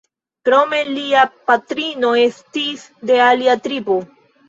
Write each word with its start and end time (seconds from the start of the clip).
Krome 0.47 0.79
lia 0.87 1.27
patrino 1.51 2.17
estis 2.25 2.89
de 3.13 3.25
alia 3.31 3.61
tribo. 3.71 4.05